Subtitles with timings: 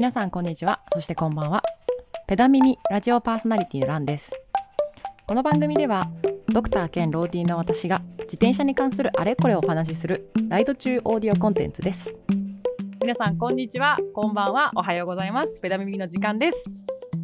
[0.00, 0.80] 皆さんこんにちは。
[0.94, 1.62] そしてこんばんは。
[2.26, 4.32] ペダミミラジオパーソナリティのランです。
[5.26, 6.10] この番組では
[6.48, 12.16] ドクター兼ローディーの私が自転車に関するあれこれをお話しするライド中オーディオコンテンツです。
[13.02, 13.98] 皆さんこんにちは。
[14.14, 14.70] こんばんは。
[14.74, 15.60] おはようございます。
[15.60, 16.64] ペダミミの時間です。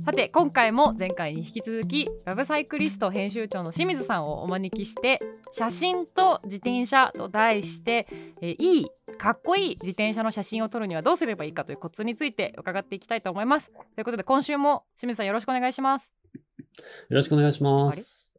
[0.05, 5.19] さて今回も前回に引き続きラブサイクリスト編集長の清水さんをお招きして
[5.51, 8.07] 写真と自転車と題して
[8.43, 8.87] えーいい
[9.19, 13.73] かっこいい自転車の写真を撮るにはどうすればいいかというコツについて伺っていきたいと思います。
[13.95, 16.13] ということで今週も清水さんよろしくお願いします。
[17.09, 18.35] よろしくお願いします。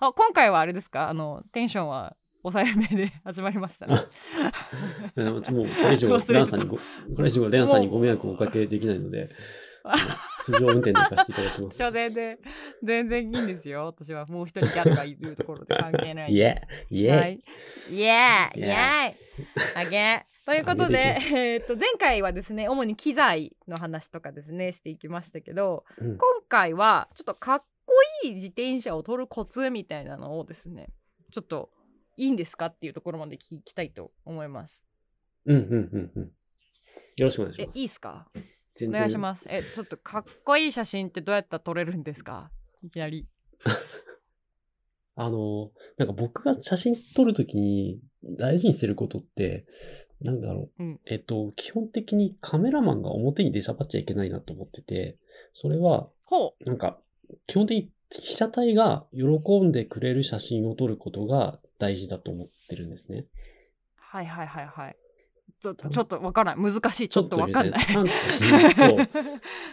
[0.00, 1.08] あ今回はあれですか？
[1.08, 3.96] あのテンションは抑えめで始まりましたね。
[3.96, 4.02] も
[5.38, 5.50] うこ
[5.88, 6.82] れ以上、レンさんにご、こ
[7.22, 9.30] れ以上、レンさんにご迷惑をおかけできないので、
[10.42, 11.78] 通常運転で行かせていただきます。
[11.78, 12.38] 所詮で。
[12.82, 13.86] 全然いいんですよ。
[13.86, 17.40] 私はもう一人ギャルがいるところで関係ないイエーイイはい、
[17.90, 19.14] イエーイイエ Yeah ーイ
[19.86, 20.26] あげ。
[20.46, 26.16] ということでえー、と前回はですね主に機材の話とかですねしていきましたけどうん。
[26.16, 26.18] 今
[26.48, 27.92] 回はちょっとかっこ
[28.24, 30.88] いい自転車を撮るコツみたいなのをですね
[31.32, 31.70] ちょっと
[32.16, 34.82] いいんですかっていうところまで聞きたいと思います。
[35.44, 36.22] うんうんうんうん。
[36.24, 37.78] よろしくお願いしえます。
[37.78, 38.26] いいっすか？
[38.34, 38.42] 全
[38.86, 39.44] お願いします。
[39.48, 42.50] えちょっとかっこいい写真ってどうやったら撮れるんですか？
[42.82, 43.26] いきなり。
[45.16, 49.66] あの、なんか僕が写真撮るときに大事にしてることって、
[50.20, 50.82] なんだろう。
[50.82, 55.18] うんえっと、基本的にカメラマンが表に出しゃばっちゃいけないなと思ってて、
[55.54, 56.08] それは、
[56.64, 57.00] なんか、
[57.46, 63.26] 基本的に被写体が喜んでくれる写真を撮ることが大事だと思ってるんですね。
[63.96, 64.96] はいはいはいはい。
[65.60, 67.08] ちょちょっとわからない難しい。
[67.08, 67.86] ちょっとわかんない。
[67.86, 69.08] ちょっ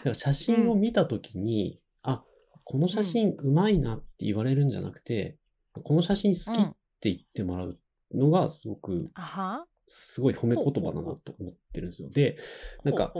[0.04, 2.24] と 写真を見たときに、あ、
[2.64, 5.38] この写真うまいなって言われるんじゃなくて、
[5.72, 7.78] この写真好きって言ってもらう
[8.12, 9.66] のがすごく、あは。
[9.86, 12.10] すごい褒め言葉だなと思ってるんですよ。
[12.10, 12.36] で、
[12.82, 13.14] なんか、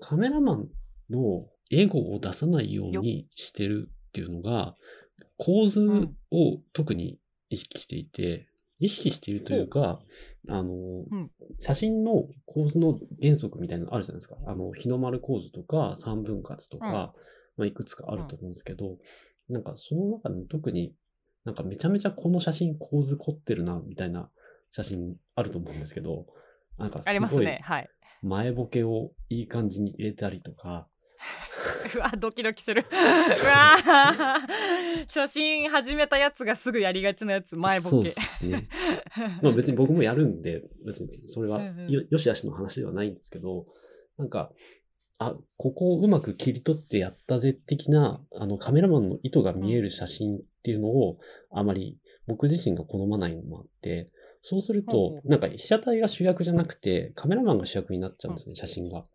[0.00, 0.68] カメラマン
[1.10, 4.76] のエゴを出さないようにしてるっていうのが、
[5.36, 5.80] 構図
[6.30, 7.18] を特に
[7.50, 8.48] 意識していて、
[8.78, 10.00] 意識しているというか、
[10.48, 14.36] あの、ん写真の構図の原則みたいなのあるじゃないですか。
[14.46, 17.14] あの、日の丸構図とか三分割とか、
[17.56, 18.98] まあ、いくつかあると思うんですけど、
[19.48, 20.94] なんかその中でも特に
[21.44, 24.30] なんかめちゃめちゃこの写真構図凝ってるな、みたいな
[24.72, 26.26] 写真あると思うんですけど、
[26.76, 27.58] なんかすごい。
[28.22, 30.88] 前ボケをいい感じに入れたりとか、
[31.94, 32.84] うわドキドキする。
[32.90, 32.94] う
[33.46, 33.76] わ
[35.06, 38.14] 初心始めたやつがすぐやりがちなやつ前ボそうケで。
[38.14, 38.68] すね。
[39.42, 43.66] まあ別に僕もやるんで、別にそれはよよしあしの話ではないんですけど、
[44.18, 44.52] なんか、
[45.18, 51.18] あ、ここをうまく切り取ってやったぜ的な、あのカメラマンの意図が見える写真っていうのを、
[51.50, 54.10] あまり僕自身が好まないのもあって、
[54.42, 59.06] そうするとなんか被写体が主役じゃなくて、カメラマンが主役になっちゃうんですね、写真が。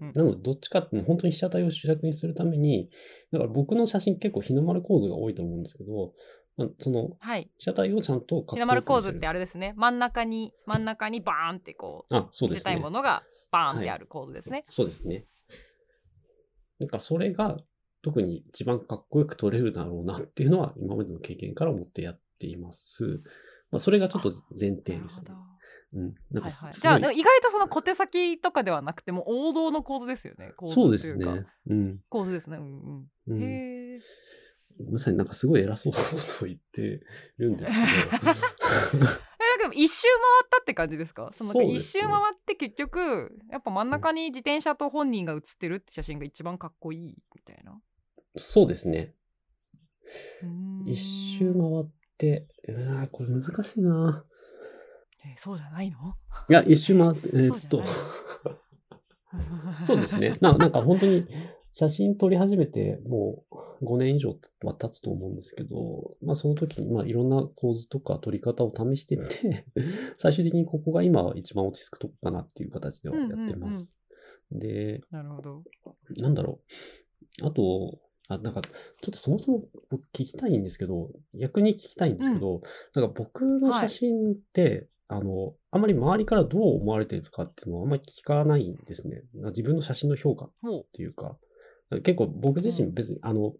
[0.00, 2.90] なので、どっちかって本当に被写体を主役にするために、
[3.32, 6.12] だから僕の写真結構日の丸構図が多いと思うんですけど、
[6.56, 7.50] まあそのはい。
[7.58, 9.74] 被写体をちゃんと日の丸構図ってああれですね。
[9.76, 12.76] 真ん中に真ん中にバーンってこうあ、そうですね。
[12.76, 14.62] ものがバーンってある構図ですね。
[14.64, 15.26] そうですね。
[16.78, 17.56] なんかそれが
[18.02, 23.22] 特に一番かっこよく撮れるだろうなっていうのは今までの経験から思ってやっています。
[23.70, 25.32] まあ、それがちょっと前提ですね。
[25.96, 26.14] うん。
[26.30, 30.52] なんはいはい、じゃあごい意外とその小手先とかではなくても王道の構図ですよね。
[30.56, 31.42] 構図そうですね。
[31.68, 32.00] うん。
[32.08, 32.58] 構図ですね。
[32.58, 33.08] うんう。
[33.28, 34.00] うんんへえ。
[34.90, 36.04] まさになんかすごい偉そうなこ
[36.38, 37.00] とを言って
[37.38, 37.72] るんです
[38.92, 39.06] けど。
[39.68, 41.30] んか一周回ったって感じですか？
[41.32, 42.12] そのなんか一周回っ
[42.44, 47.80] て結局やっぱ真ん中に自転車と本人が写ってるって写真が一番かっこいいみたいな。
[48.36, 49.14] そうですね。
[50.86, 51.86] 一周回っ
[52.16, 54.24] て、うわーこれ難しいな。
[55.26, 56.14] えそうじゃないの？
[56.48, 57.82] いや、一周回って、えーっと
[59.86, 60.32] そうですね。
[60.40, 61.26] ななんか本当に
[61.72, 63.44] 写真撮り始めても
[63.80, 69.66] う5年以上は経つと思うんですけど、まあその時にまあいろんな構図とか撮り方を試してって、
[70.16, 73.92] 最終的にここが今は一番落ち着くとこかなっていう形ではやってます。
[74.50, 75.64] で、なるほど。
[76.18, 76.60] なんだろ
[77.42, 77.46] う。
[77.46, 82.62] あと、あ、なんか、ちょっとそもそも僕聞きたいんですけど、逆に聞きたいんですけど、
[82.94, 89.22] なんか僕の写真って、あの、あまり周りからどう思われてるかっていうのはあんまり聞かないんですね。
[89.46, 91.36] 自分の写真の評価っもていうか、
[92.02, 93.54] 結構僕自身別に、あの、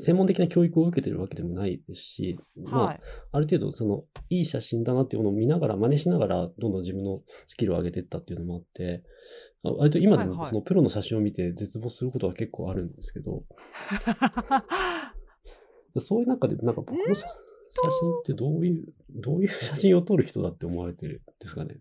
[0.00, 3.00] 専門的な教育を受けてるわけでもないですし、う、まあ、はい。
[3.32, 9.02] ある程度、その、いい写真だなっていうものを見ながら、真似しながら、どんどん自分のスキルを上げていったっていうのもあって、
[9.64, 10.48] あ割と今でも、はいはい。
[10.48, 13.44] そのプロの写真を見て絶望することは結構あるんですけど、
[16.00, 17.14] そういう中で、なんか僕の
[17.74, 21.78] 写写真ってどういう、どういう写真を撮る人だって思われてるんですかね？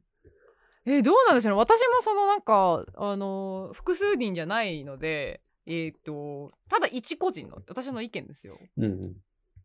[0.85, 9.15] えーどうなんでしょうね私もそのなんかあのー複数人じゃないのでえっ、とただ一個人の私の意見ですようんうん。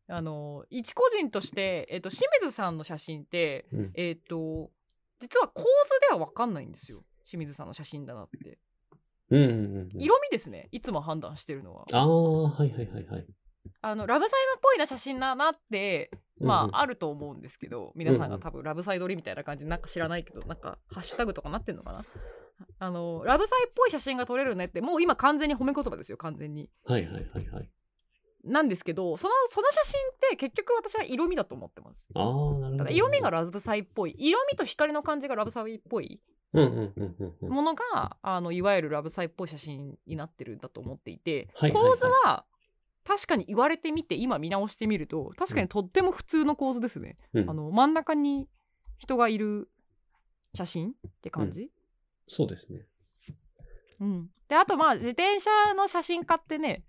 [0.08, 4.70] あのー一個人として、えー、と清水さんの写真ってうんえっ、と
[5.20, 5.66] 実は構図
[6.00, 8.58] では分かんないんですよ清水さんの写真だなって
[9.30, 9.88] うんうん。
[9.98, 13.26] 色味ですねいつも判断してるのはああ、はいはいはいはい。
[13.80, 16.10] あのラブサイドっぽいな写真だなって
[16.40, 16.76] まあ、うんうん。
[16.76, 22.04] あると思うんですけど皆さんが多分ラブサイドリみたいな感じでなんか知らないけどなんかハッシュタグとかなってんのかな？
[22.78, 26.70] あのラブサイっぽい写真が撮れるねってもう今完全に褒め言葉ですよ完全に。
[26.84, 27.70] はいはいはいはい。
[28.44, 32.06] なんですけどそのその写真って結局私は色味だと思ってます。
[32.14, 32.24] ああ、
[32.60, 32.90] なるほど。
[32.90, 34.14] 色味がラブサイっぽい。
[34.16, 36.20] 色味と光の感じがラブサイっぽい。
[36.52, 41.90] ものがあのいわゆるラブサイっぽい写真になってるんだと思っていて、はいはいはい。
[41.90, 42.44] 構図は
[43.06, 48.48] 確かに言われてみて今見直してみると確かにとっても普通の構図ですね、うんあの真ん中に
[48.98, 49.68] 人がいる
[50.54, 50.92] 写真っ
[51.22, 51.70] て感じ、
[52.26, 52.86] そうですね。
[54.00, 56.84] うんであとまあ自転車の写真家ってね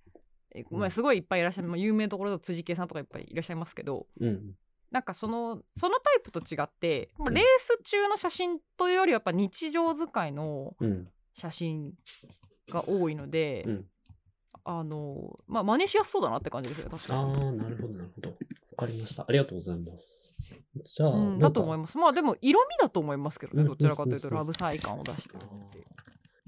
[0.71, 4.55] まあ、すごいいっぱいいらっしゃる、まあ、有名なところだと辻圭さんとかいっぱいいらっしゃいますけどうん。
[4.89, 11.07] なんかそのそのタイプと違って、まあうんレース中の写真というよりはやっぱ日常使いのうん。
[11.35, 11.93] 写真
[12.69, 13.85] が多いので、うん。
[14.69, 17.33] あのまあ真似しやすそうだなって感じですよね確かあに。
[17.35, 18.29] あ、なるほどなるほど。
[18.29, 18.35] わ
[18.79, 19.23] かりました。
[19.27, 20.35] ありがとうございます。
[20.83, 21.97] じゃあ、うん、だと思いまます。
[21.97, 25.85] まあでも色味だと思いますけどね、うんどちらかというとうんうんうんラブサイ感を出してるっていう。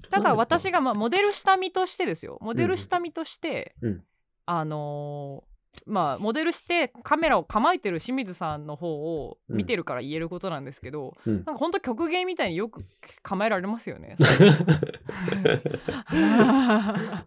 [0.04, 4.04] すただ私がまあモデル下見としてですよ、モデル下見として、うん
[4.46, 5.49] あのー
[5.86, 8.88] まあモデルしてカメラを構えてる清水さんの方
[9.24, 12.84] を見てるから言えることなんですけど、うんなんかほんと曲芸みたいによく
[13.22, 14.16] 構えられますよね。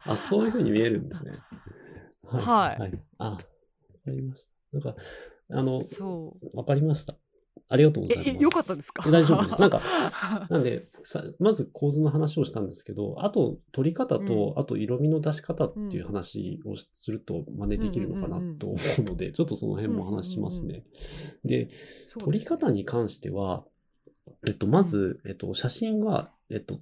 [0.06, 1.32] あ、そういうふうに見えるんですね。
[2.24, 3.00] はいはい。
[3.18, 3.46] あ、わか
[4.08, 4.52] りました。
[4.74, 4.96] なんか、
[5.52, 6.58] あの、そう。
[6.58, 7.16] わかりました。
[7.74, 8.30] ありがとうございます。
[8.30, 9.10] え、えよかったですか？
[9.10, 9.82] 大丈夫ですなんか
[10.52, 20.84] なんでさ、まず構図の話をしたんですけど、あと撮り方と、うあと色味の出し方っていう話をしすると真似できるのかなと思うので、ちょっとその辺も話しますね。
[21.44, 21.70] で、
[22.20, 23.66] 撮り方に関しては、
[24.48, 26.80] えっと、まず、えっと、写真は、えっと、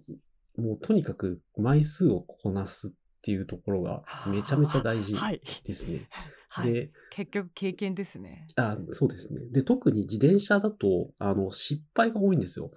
[0.58, 2.92] もうとにかく枚数をこなすっ
[3.22, 5.42] ていうところがめちゃめちゃ大事はい。
[5.64, 6.10] ですね。
[6.10, 6.32] はい、
[6.63, 8.48] で、結局経験ですね。
[8.56, 9.42] あ、そうですね。
[9.51, 12.71] で、特に自転車だと、あの、失敗が多いんですよ。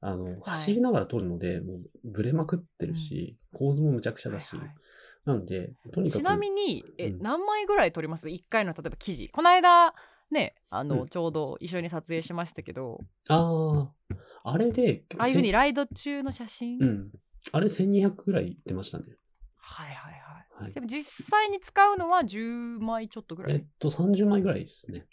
[0.00, 4.74] あの、走りながら撮るので、もう、ブレまくってるし、構図もむちゃくちゃだし、はいはい
[5.26, 6.22] なんで、とにかく。
[6.22, 9.28] ちなみにえ、うん何枚ぐらい撮ります ?1 回の例えば記事。
[9.30, 9.92] この間
[10.30, 13.90] ねあの、うんちょうど一緒に撮影しましたけどあ
[14.44, 17.10] あ、あれで、ああいうふうにライド中の写真、うん。
[17.52, 19.04] あれ1200ぐらい出ましたね。
[19.56, 20.15] はいはい
[20.72, 20.80] で。
[20.80, 25.06] も実際に使うのは10枚ちょっとぐらい、えっと、30枚ぐらいですね。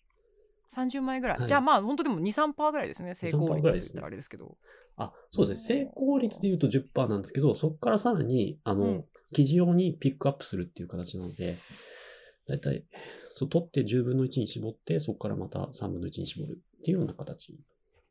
[0.75, 4.57] 30枚ぐらい、はいじゃあまあ本当でも23%ぐらいですね成功2-3%率って言ったらあれですけど
[4.97, 5.85] あ、そうですね。
[5.85, 11.57] 成功率で言うと10%なんですけど、そこからさらに、あの、うん記事用にピックアップするっていう形なので、
[12.47, 12.85] だいたい、
[13.29, 17.57] そう、取って10分の1に絞って、そこからまた3分の1に絞るっていうような形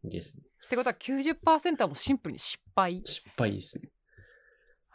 [0.03, 0.43] ですね。
[0.67, 3.91] ってことは90%はもうシンプルに失敗失敗ですね。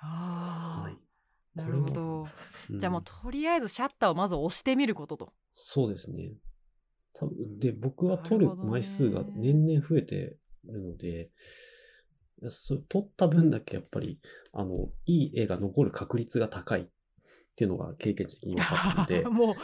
[0.01, 0.98] ああ、はい。
[1.57, 2.27] なるほど、
[2.69, 2.80] うん。
[2.80, 5.33] じゃあもうとりあえずシャッターをまず押してみることと。
[5.51, 6.33] そうですね。
[7.13, 11.31] 多分で、僕は取る枚数が年々増えてるので、
[12.50, 14.19] そ取った分だけやっぱり、
[14.54, 16.85] あの、いい絵が残る確率が高いっ
[17.56, 19.56] ていうのが経験値的に分かったので、 も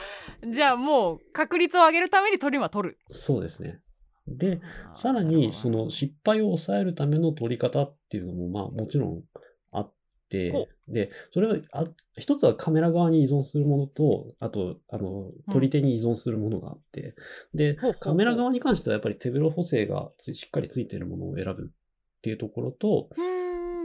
[0.41, 2.97] うじゃあもう確率を上げるために取りは取る。
[3.12, 3.81] そうですね。
[4.27, 4.62] で、
[4.95, 9.23] さらにその失敗を抑えるための取り方っていうのも、まあもちろん
[9.71, 9.93] あっ
[10.29, 10.51] て。
[10.51, 11.85] ほ、で、それはあ、
[12.17, 17.15] 一つはカメラ側に依存するものと、あと、あの、取り手に依存するものがあって、
[17.53, 23.09] うほうほう、カメラ側に関してはやっぱり手ブロ補正がつしっかりついているものを選ぶっていうところと、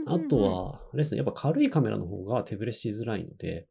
[0.05, 3.67] あとは、あれですね、やっぱ軽いカメラの方が手ブレしづらいので、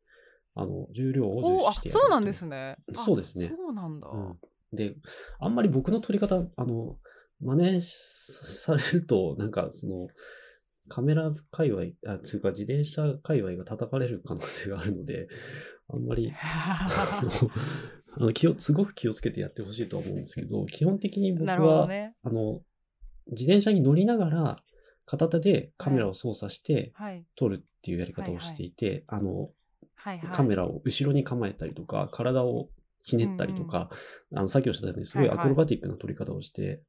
[0.54, 2.76] あの、重量を重視してやるそうなんですね。
[2.96, 3.54] あそうですね。
[3.56, 4.38] そうなんだ、うん。
[4.72, 4.94] で、
[5.38, 6.96] あんまり僕の撮り方、あの、
[7.40, 10.08] 真似されると、なんかその、
[10.88, 15.28] カメラ界隈、あ、というか自転車界隈が叩かれる可能性があるので、
[15.88, 17.50] あんまり、あの
[18.16, 22.14] あの気を、すごく気をつけてやってほしいとは思うんですけど、基本的に僕は、ね。
[22.22, 22.60] あの、
[23.28, 24.56] 自転車に乗りながら、
[25.06, 27.24] 片手でカメラを操作してはい。
[27.34, 29.50] 撮るっていうやり方をしていて、あの、
[29.94, 30.36] はいはい。
[30.36, 32.68] カメラを後ろに構えたりとか、体を
[33.02, 33.88] ひねったりとか、
[34.34, 35.38] あの、さっきおっしゃったように、すごいはいはい。
[35.40, 36.82] アクロバティックな撮り方をして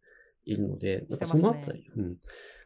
[0.46, 1.42] いるので、なんかしてますね。
[1.42, 2.18] そのあたり、うん。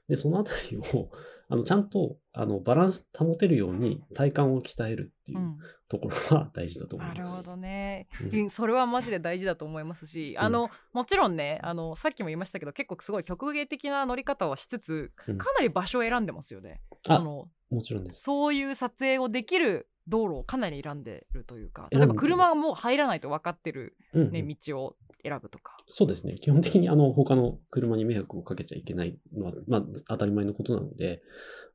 [0.07, 0.81] で、そのあたりを、
[1.49, 5.57] あの、ちゃんと、あの、バランス保てるように体幹を鍛えるっていううん。
[5.93, 7.19] ところは大事だと思います。
[7.19, 8.39] なるほどね、うん。
[8.39, 16.81] うんそれはマジで大事だと思いますし、あのもちろんねあのさっきも言いましたけど結構すごい曲芸的な乗り方はしつつうんかなり場所を選んでますよね。
[17.07, 18.23] あそのもちろんです。
[18.23, 24.31] そういう撮影をできる道路をかなり選んでるというか例えば車がもう入らないと分かってる、うんうん。
[24.31, 25.77] ね道を選ぶとか。
[25.87, 26.35] そうですね。
[26.35, 31.21] 基本的にあの他の車に迷惑をかけちゃいけないのは、まあ、当たり前のことなので、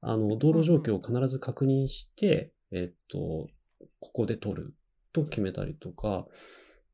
[0.00, 3.48] あの道路状況を必ず確認して、えっと、
[4.00, 4.74] ここで撮る
[5.12, 6.26] と決めたりとか、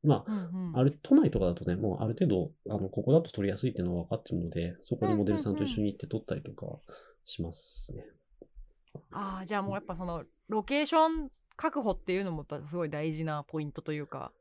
[0.03, 6.65] まあ、うんうんある都内とかだとね、もうある程度、あのここだと撮りやすいっていうのは分かってるので、そこにモデルさんと一緒に行って撮ったりとか
[7.25, 8.05] しますね。
[9.11, 14.31] ああじゃあもうやっぱそのロケーション確保っていうのもやっぱすごい大事なポイントというか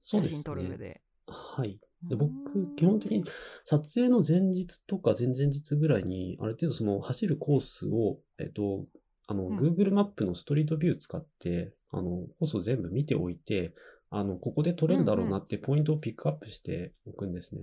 [0.00, 0.78] 写真撮る上ね。
[0.78, 1.00] で。
[1.30, 1.78] はい。
[2.08, 3.24] でう僕、ん基本的に
[3.64, 8.84] 撮影の前日とか前々日ぐらいに、ある程度その走るコースを、えっと、
[9.26, 13.74] あの、うん Google マップのストリートビュー使って、あの、コースを全部見ておいて、
[14.10, 17.62] あの、ここで撮れるだろうなってポイントをピックアップしておくんですね。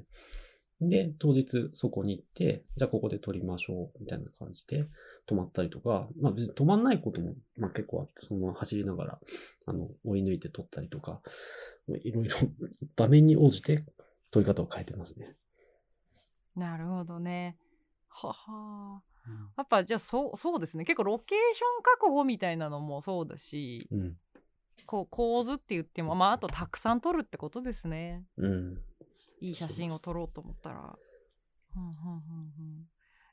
[0.79, 4.86] で、当日そこに行って、じゃあここで撮りましょう、みたいな感じで
[5.27, 9.19] 止まったりとか、まあ別に止まんないことも、まあ結構あって、そのまま走りながら、
[9.65, 11.22] あの、追い抜いて撮ったりとか、
[12.03, 12.38] いろいろ
[12.96, 13.84] 場面に応じて
[14.31, 15.36] 撮り方を変えてますね。
[16.55, 17.57] なるほどね。
[18.10, 19.01] はは
[19.57, 24.17] やっぱじゃあそうそうですね結構ロケーション確保みたいなのもそうだしうん。
[24.86, 28.77] こう構図って言ってもまああとたくさん撮るってことですねうん。
[29.41, 30.98] いい写真を撮ろうと思ったら。
[31.75, 32.86] うんうんうんうん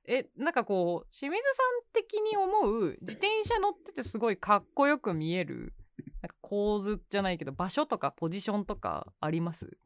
[0.07, 5.73] えなんかこう清水さん的に思う自転車乗っててすごいかっこよく見える
[6.21, 9.77] なんか構図じゃないけど場所とかポジションとかあります？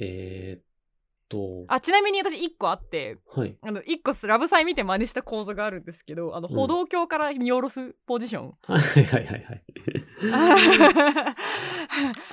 [0.00, 0.62] えーっ
[1.28, 3.56] と、あちなみに私1個あってはい。
[3.62, 6.54] あの1個ラブサイ見て真似した構図があるんですけどあのうん。
[6.54, 9.62] 歩道橋から見下ろすポジション、 はいはいはいはい。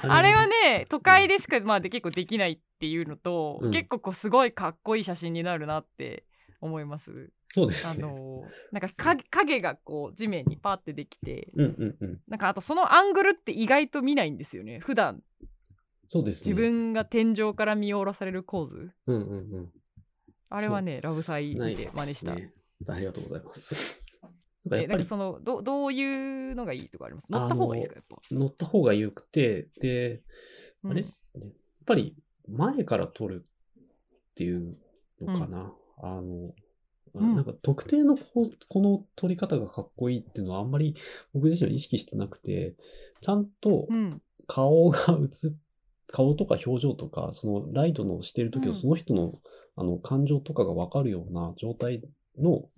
[0.03, 0.85] あれはね。
[0.89, 3.71] 都会でしかまあで結構できないっていうのと、うん。
[3.71, 6.23] 結構こうすごいかっこいい写真になるなって
[6.61, 7.31] 思います。
[7.31, 8.03] あそうですね。
[8.03, 12.19] のなんか影影がこう地面にパってできてうんうんうん。
[12.27, 15.23] なんかあとそのアングルって意外と見ないんですよね普段
[16.07, 16.51] そうですね。
[16.53, 19.71] 自分が天井から見下ろされる構図うんうんうん。
[20.49, 22.51] あれはねラブサイない見て真似した、ね
[22.87, 24.03] ありがとうございます。
[24.71, 27.27] えなんかそのどどういうのがいいとかあります？
[27.31, 30.21] 乗った方がいいですかやっぱ、乗った方が良くて、で、
[30.83, 31.45] うんあれですね。
[31.45, 31.53] やっ
[31.85, 32.15] ぱり
[32.47, 34.77] 前から撮るっていう
[35.21, 35.73] のかな。
[35.97, 36.53] あの、
[37.13, 37.35] うん。
[37.35, 40.95] なんか特定のここの撮り方がかっこいいっていうのはあんまり
[41.33, 42.75] 僕自身は意識してなくて、
[43.21, 44.21] ちゃんとうん。
[44.47, 45.55] 顔が映っ
[46.09, 48.69] 顔とか表情とか、そのライトのしてる時うん。
[48.69, 49.41] のその人の,、
[49.75, 52.01] あの感情とかがわかるような状態
[52.37, 52.69] の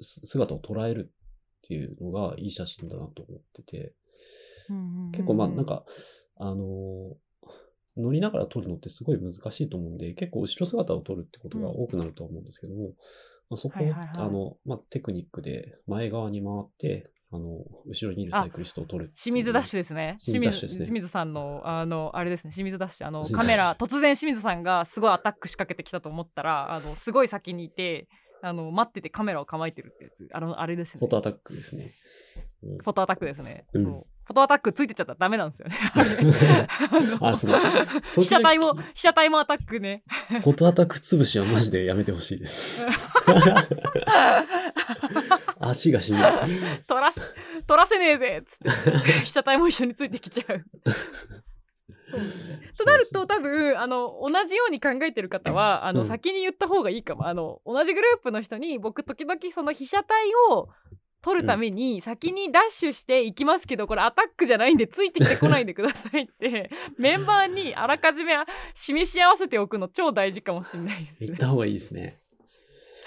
[0.00, 3.94] 姿を捉えるっていうのがいい写真だなと思ってて、
[4.70, 5.10] うんうんうん。
[5.10, 5.84] 結構まあなんか、
[6.36, 7.14] あのー
[7.96, 12.88] 乗りながら撮るのってすごい難しいと思うんで、結構後ろ姿を撮るってことが多くなるとは思うんですけども、
[13.50, 20.16] まあ、そこを、はいはいはいあの、まあ、テクニックで前側に回って、あの、後ろにいるサイクリストを撮る清水ダッシュですね。
[20.22, 23.06] 清水ダッシュですね清水さんの、あの、あれですね、清水ダッシュ。
[23.06, 28.06] あの、カメラ、突然清水さんがすごいアタック仕掛けてきたと思ったら、あの、すごい先にいて、
[28.42, 30.28] あの、待っててカメラを構えてるってやつ。
[30.32, 30.98] あの、あれですね。
[30.98, 31.92] フォトアタックですね。
[32.62, 33.64] うんフォトアタックですね。
[33.72, 34.06] うんそう。
[34.32, 35.76] フォトアタックついてっちゃったらダメなんですよね。
[37.20, 37.58] ああ、その、
[38.14, 40.04] 被写体も、被写体もアタックね。
[40.28, 42.86] フォトアタック潰しはマジでやめてほしいです。
[45.60, 46.24] 足がしんどい。
[46.86, 47.20] 撮らせ、
[47.66, 48.70] 撮らせねえぜっつって。
[49.20, 50.64] 被写体も一緒についてきちゃう。
[52.10, 52.72] そうですね。
[52.78, 60.68] となると多分あの同じように考えてる方はあの、うん先に言った方がいいかもあの同じグループの人に僕時々その被写体を
[61.22, 68.34] 撮るために先にダッシュしていきますけどこれアタックじゃないんでついてきてこないでくださいって メンバーにあらかじめ
[68.74, 71.22] 示し合わせておくの超大事かもしれないです。
[71.22, 71.38] ね行っ。
[71.38, 72.20] た方がいいですね。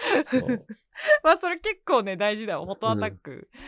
[1.24, 2.65] まあそれ結構ね大事だわ。
[2.65, 3.50] フォトアタック。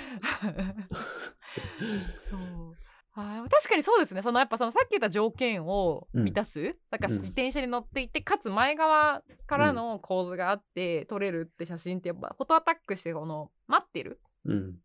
[2.30, 2.77] そう。
[3.20, 4.22] あー確かにそうですね。
[4.22, 7.20] そのやっぱそのさっき言った条件を満たす、だからうん。
[7.20, 14.75] 自転車に乗っていて、かつ前側からの構図があって撮れるって写真ってやっぱフォトアタックしてこの待ってるうん。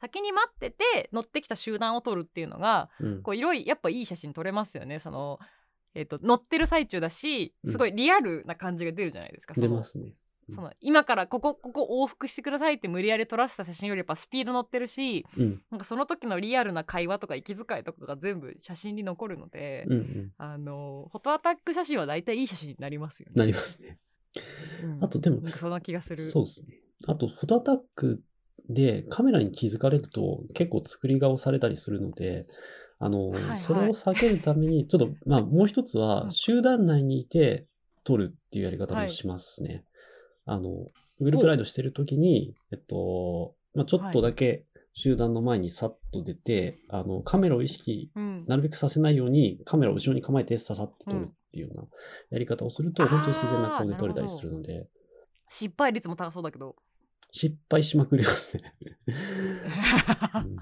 [0.00, 3.22] 先に待ってて乗ってきた集団を撮るっていうのがうん。
[3.22, 5.38] こういろいろやっぱいい写真撮れますよねその、
[5.94, 10.04] えっと乗ってる最中だしうんすごいリアルな感じが出るじゃないですか、その出ますね。
[10.04, 10.14] うん
[10.50, 15.62] その今からここここ往復してくださいって無理やり撮らせた写真よりやっぱスピード乗ってるしうん。
[15.70, 20.32] なんかその時のリアルな会話とか息遣いとかが全部写真に残るので、うんうん。
[20.38, 23.32] あのフォトアタック写真は大体いい写真になりますよね。
[23.36, 23.98] なりますね。
[24.82, 26.16] うんあとでもなんかそんな気がする。
[26.16, 26.80] そうですね。
[27.06, 28.22] あと、フォトアタック
[28.68, 32.46] でカメラに気づかれると結構作り顔されたりするので、
[32.98, 37.66] あの、はいはいそれを避けるために、ちょっと、まあ、もう一つうんは集団内にいて
[38.04, 39.84] 撮るっていうやり方はいもしますね。
[40.44, 40.86] あの、
[41.20, 48.44] グループライドしてるときに、えっと、まあ、ちょっとだけ集団の前にさっと出て、あの、カメラを意識うん。
[48.46, 51.84] なるべくさせないようにカメラを後ろに構えてささって撮るっていうような
[52.30, 54.86] やり方をすると、うん本当に自然な顔で撮れたりするので、
[55.48, 56.76] 失敗率も高そうだけど。
[57.30, 58.74] 失敗しまくりますね。
[60.28, 60.56] カメうん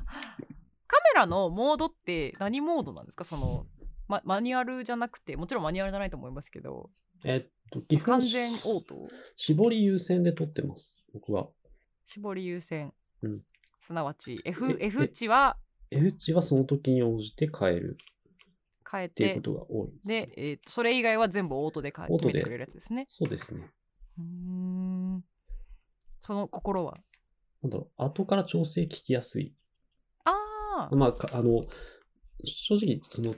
[1.16, 3.24] ラのモードって何モードなんですか？
[3.24, 3.66] その、
[4.06, 6.90] ま、マニュアルじゃなくてもちろんマニュアルじゃないと思いますけど。
[7.24, 9.08] えっと、基本完全オート？
[9.34, 11.48] 絞り優先で撮ってます、僕は。
[12.04, 12.92] 絞り優先、
[13.22, 13.40] うん。
[13.80, 15.56] すなわち F, え F 値は
[15.90, 17.96] ？F 値はその時に応じて変える。
[18.88, 19.12] 変えて。
[19.12, 20.08] っていうことが多いです。
[20.08, 23.06] で、えーとそれ以外は全部オートで変えてくれるやつですね。
[23.08, 23.70] そうですね。
[24.18, 25.24] うーん
[26.26, 26.96] その心は？
[27.62, 29.54] なんだろう、後から調整聞きやすい。
[30.24, 31.64] ああまあ、かあの、
[32.44, 33.34] 正直、その、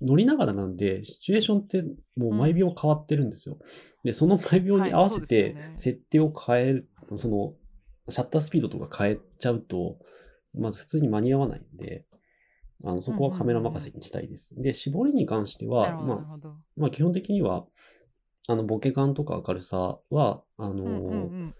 [0.00, 1.82] 乗りながらなんで、シチュエーションって
[2.16, 3.58] もう毎秒変わってるんですよ。
[4.04, 7.54] で、その毎秒に合わせはいそうて設定を変える、その、
[8.12, 9.98] シャッタースピードとか変えちゃうと、
[10.54, 12.04] まず普通に間に合わないんで、
[12.84, 14.54] あのそこはカメラ任せにしたいです。
[14.60, 16.38] で、絞りに関しては、まあ、
[16.76, 17.66] まあ基本的には、
[18.48, 21.54] あの、ボケ感とか明るさは、あのーうんうんうん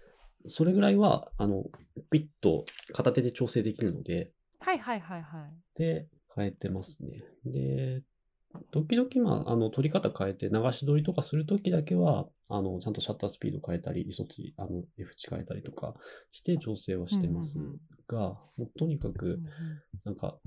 [0.47, 1.65] それぐらいは、あの、
[2.09, 7.23] ピッと片手で調整できるので、はいはいはいはいで、変えてますね。
[7.45, 8.03] で、
[8.71, 15.95] 時々、まあ、あの、撮り方変えて、流し撮りとかするときだけは、あの、ちゃんとシャッタースピード変えたり、ISO 値、あの、F 値変えたりとか
[16.31, 19.41] して調整はしてますうんうんうんが、もうとにかく
[20.05, 20.39] なんか、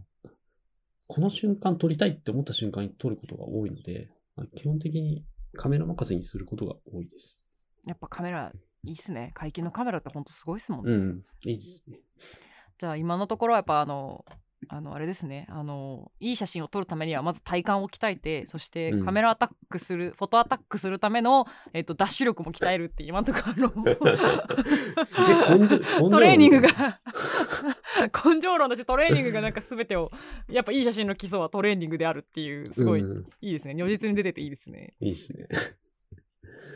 [1.07, 7.47] この瞬間撮りたいって思った瞬間に撮ることが多いので、まあ基本的にカメラ任せにすることが多いです。
[7.87, 8.53] やっぱカメラ
[8.85, 9.33] いいっすね。
[9.35, 11.99] 解禁のカメラってほんとすごいっすもんね、うん、いいですね。
[12.79, 14.25] じゃあ今のところはやっぱあの
[14.69, 15.47] あのあれですね。
[15.51, 19.05] あのいい写真を撮るためにはまず体幹を鍛えてそしてうん。
[19.05, 23.73] カメラアタックする、フォトアタックするための、えっとダッシュ力も鍛えるって今のところ。
[23.75, 23.85] あ
[25.01, 27.01] のすげえ根性、 根性トレーニング論が
[28.25, 30.11] 根性論だしトレーニングがなんか全てを
[30.49, 33.27] やっぱいい写真の基礎はトレーニングであるっていうすごいうん。
[33.41, 33.75] いいですね。
[33.75, 34.95] 如実に出てていいですね。
[35.01, 35.47] いいですね。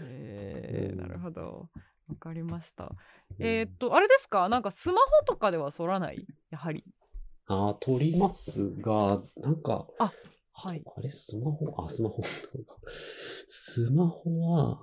[0.02, 1.68] へえうんなるほど
[2.08, 2.92] わかりました。
[3.38, 4.48] えーっとあれですか？
[4.48, 6.26] なんかスマホとかでは撮らない？
[6.50, 6.84] やはり。
[7.46, 9.86] ああ、撮りますが、なんか、
[10.52, 10.82] はい。
[10.96, 12.22] あれ、スマホ、あ、スマホ。
[13.46, 14.80] スマホは、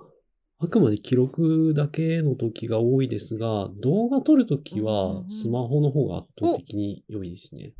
[0.58, 7.74] あくまで記録だけの時が多いですが、動画撮るときうんうんうはん、スマホの方が圧倒的に良いですね。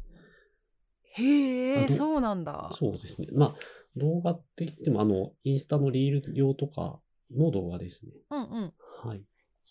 [1.15, 2.71] へえあどそうなんだ。
[2.73, 3.29] そうですね。
[3.33, 3.55] まあ、
[3.97, 6.99] 動画って言っても、あの、インスタのリール用とか
[7.31, 8.13] の動画ですね。
[8.31, 8.75] うんうん。
[9.05, 9.23] はい。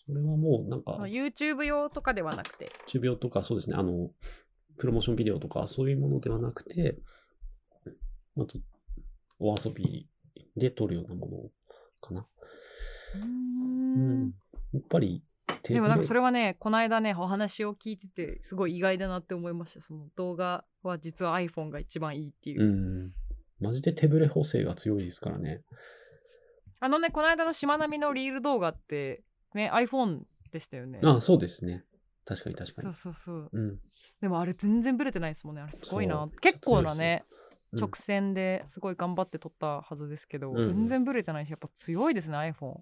[0.06, 4.10] それはもう、なんか YouTube 用とかではなくて中病とか、そうですね、あの、
[4.78, 6.96] プロモーションビデオとか、そういうものではなくて、
[8.36, 8.58] あと、
[9.38, 10.08] お遊び
[10.56, 11.36] で撮るようなもの
[12.00, 12.26] かな。
[13.16, 14.34] うーうんん。
[14.72, 15.22] やっぱり、
[15.62, 23.12] 手でもなんかそれ、れはねこの間ねお話を聞いててすごい意外だなって思いましたその動画は実は iPhone が一番いいっていう、うん。
[23.60, 25.62] マジで手ぶれ補正が強いですからね。
[26.80, 29.22] あのねこの間のしまなみのリール動画って
[29.54, 31.84] ね iPhone でしたよねあそうですね。
[32.24, 32.94] 確かに確かにそう。
[32.94, 33.78] そうそううん。
[34.20, 37.24] でもあれ全然ブレてないですもんねあれすごいな結構なね
[37.72, 42.80] うん直線ですごい頑張って撮ったはずですけど、うん全然ブレてないしやっぱ強いですね iPhone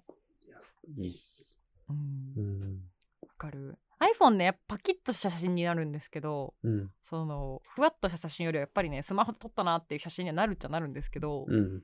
[0.99, 1.61] いいっす。
[1.89, 1.97] うん
[2.37, 2.83] うん。
[3.23, 6.91] わかる iPhone ねやっぱパキッとした写真になるんですけどうん。
[7.03, 11.83] そのふわっとした写真よりはやっぱりねスマホで撮ったなっていう写真にはなるっちゃなるんですけど、うん。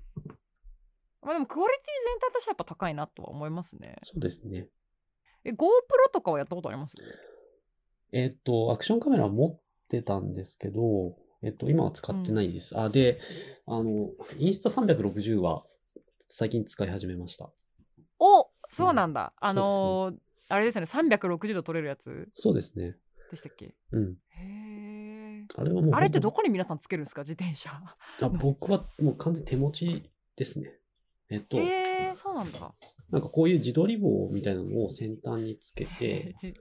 [1.23, 4.69] まあでもクオリティ全体としてはやっぱ高いなとは思いますねそうですね。
[5.45, 5.57] え GoPro
[6.13, 6.97] とかはやったことあります？
[8.13, 12.79] えっと、アクションカメラ持ってたんですけど、えっと、今は使ってないです。
[12.79, 13.19] あ、で、
[13.67, 15.65] あの、インスタ360は
[16.29, 17.51] 最近使い始めました。
[18.19, 20.17] おそうなんだ、うんあのー
[20.49, 22.97] あれですよね360度撮れるやつそうですね。
[23.33, 23.75] でしたっけ？
[23.91, 24.17] うん。
[24.31, 27.23] へえあれはもうあれってどこに皆さんつけるんですか？
[27.23, 30.73] 自転車あ僕はもう完全に手持ちですね。
[31.31, 32.73] えっと、へえそうなんだ。
[33.11, 36.55] なんかこういう自撮り棒みたいなのを先端につけて、 じ自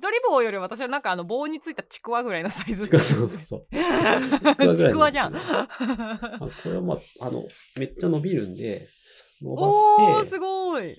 [0.00, 2.86] 撮り棒より私はなんかあの棒についたちくわぐらいのサイズ。
[2.86, 3.66] そうそうそう。
[4.76, 5.36] ちくわじゃん。
[5.36, 5.68] あ
[6.62, 7.44] これはまあ、あの、
[7.76, 8.86] めっちゃ伸びるんで、
[9.42, 10.96] 伸ばおーして、すごい。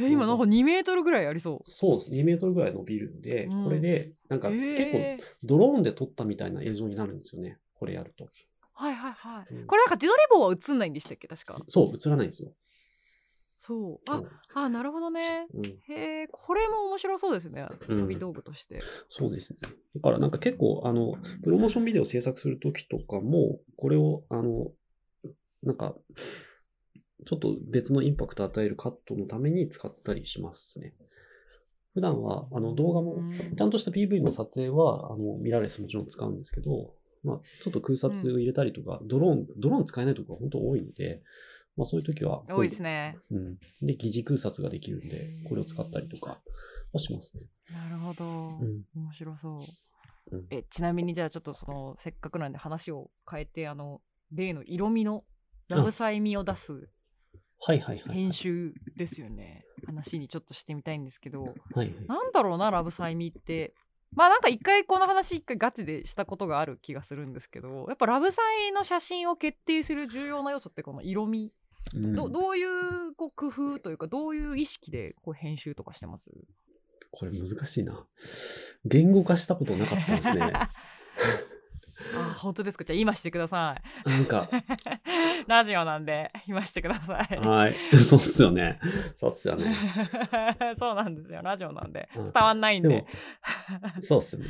[0.00, 1.58] え今なんか2メートルぐらいありそう。
[1.64, 2.12] そうです。
[2.12, 3.64] 2メートルぐらい伸びるんで、うん。
[3.64, 7.58] これで、なんか結構ドローンで撮ったみたいな映像になるんですよね。
[7.74, 8.28] これやると。
[8.78, 9.66] はいはいはい、うん。
[9.66, 11.26] これなんか自撮り棒は映んないんでしたっけ？
[11.26, 11.58] 確か。
[11.66, 12.52] そう、映らないんですよ。
[13.58, 14.10] そう。
[14.10, 14.22] あ
[14.54, 15.48] あなるほどね。
[15.52, 15.60] う。
[15.60, 17.66] ん、へえこれも面白そうですね。
[17.88, 19.58] うん遊び道具として、そうですね。
[19.96, 24.70] だからなんか結構、あの、プロモーションビデオ制作するときとかも、これを、あの、
[25.64, 25.96] なんか、
[27.26, 30.94] ちょっと別のインパクトを与えるカットのために使ったりしますね。
[31.94, 36.94] 普段は、あの、動画もうん、ちゃんとした PV の撮影は、あの、ミラーレスもちろん使うんですけど、
[37.28, 41.22] まあ、ちょっと空撮を入れたりとか、ドローン、ドローン使えないとこが本当多いので、
[41.76, 43.58] まあそういう時は、多いですねうん。
[43.82, 46.40] で、疑似空撮ができるんで、これを使ったりとか
[46.92, 47.44] はしますね。
[47.72, 48.84] なるほど、うん。
[48.96, 55.24] 面白そう、うんえちなみにじゃあちょっとそのせっかくなんで話を変えてあの例の色味の
[55.68, 56.88] ラブサイ味を出す
[57.60, 58.14] はいはいはい。
[58.14, 61.88] 編集ですよね話にちょっとしてみたいんですけどはいはい。
[62.06, 63.74] なんだろうなラブサイ味って
[64.14, 71.52] まあなんか一回この話一回ガチでしたことがある気がするんですけどやっぱラブサイの写真を決定する重要な要素ってこの色味、
[71.94, 76.30] うんどどういうこう工夫というかどういう意識でこう編集とかしてます？
[77.10, 78.04] これ難しいな。
[78.84, 80.52] 言語化したことなかったですね。
[82.38, 82.84] あ本当ですか？
[82.84, 84.08] じゃあ今してください。
[84.08, 84.48] なんか、
[85.46, 87.36] ラジオなんで今してください。
[87.36, 87.74] はい。
[87.96, 88.80] そうっすよね。
[89.14, 89.74] そうっすよね。
[90.78, 91.42] そうなんですよ。
[91.42, 92.08] ラジオなんで。
[92.16, 92.24] うん。
[92.24, 92.88] 伝わんないんで。
[92.88, 93.06] でも、
[94.00, 94.48] そうっすよね。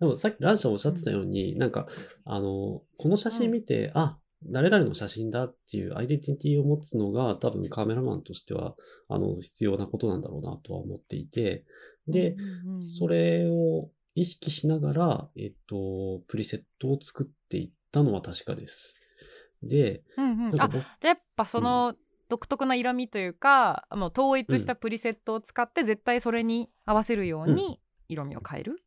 [0.00, 1.86] でもさっきランシャンおっしゃってたように、なんか、
[2.24, 8.74] あの、この写真見て、あ、誰々の写真だっていうアイデンティティを持つのが多分カメラマンとしては、
[9.08, 11.64] あの、必要なことなんだろうなとは思っていて、
[12.08, 12.84] で、うんうんうん。
[12.84, 18.96] それを意識しながら、えっと、プリセットを作っていったのは確かです。
[19.62, 21.94] で、うんうんあじゃあやっぱその
[22.28, 28.82] 独特な色味というか、もう統一したプリセットを使って絶対それに合わせるように色味を変える、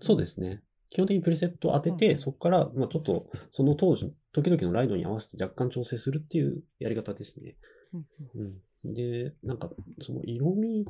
[0.00, 0.62] そうですすね。
[0.90, 7.56] 基本的にプリセットを当てて、うんうんそこから、まあ、ちょっと、その当時、時々のライドに合わせて若干調整するっていうやり方ですね。
[7.94, 8.94] うんうんうん。
[8.94, 9.70] で、なんか、
[10.02, 10.84] その色味、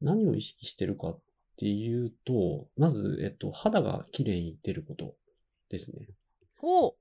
[0.00, 1.20] 何を意識してるかっ
[1.58, 5.16] ていうと、まず、えっと、肌が綺麗に出ること
[5.70, 6.06] ですね。
[6.62, 6.94] お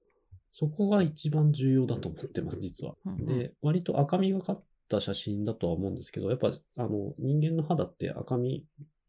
[0.51, 2.95] そこが一番重要だと思ってます、実は。
[3.05, 8.65] うんうんで、割と赤みがかった写真だとは思うんですけど、やっぱ、あの、人間の肌って赤み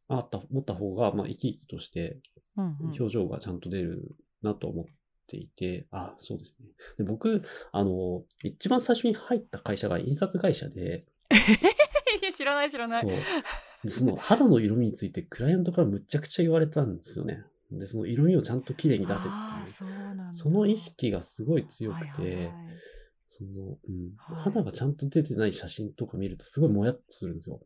[0.08, 2.18] あった、持った方が、まあ、生き生きとして
[2.56, 4.84] うんうん表情がちゃんと出るなと思っ
[5.26, 6.66] ていて、あ、そうですね。
[6.98, 11.06] で僕、あの、一番最初に入った会社が印刷会社で、
[12.34, 13.12] 知らない知らないそう。
[13.84, 17.44] でその肌の色味についてクライアントからむちゃくちゃ言われたんですよね。
[17.70, 20.34] で、その色味をちゃんと綺麗に出せっていう。
[20.34, 22.54] その意識がすごい強くて、はいはいはい
[23.28, 27.60] その、うん、はい肌がちゃんと出てない写真とか見るとすごいもやっとするんですよ。